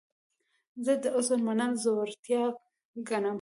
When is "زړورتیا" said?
1.83-2.43